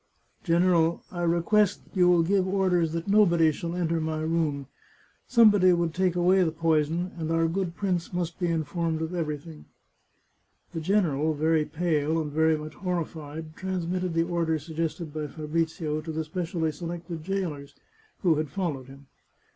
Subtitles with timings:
[0.51, 4.65] General, I request you will g^ve orders that nobody shall enter my room.
[5.27, 9.65] Somebody would take away the poison, and our good prince must be informed of everything."
[10.73, 16.01] The general, very pale, and very much horrified, trans mitted the order suggested by Fabrizio
[16.01, 17.75] to the specially The Chartreuse of Parma selected jailers,
[18.23, 19.05] who had followed him.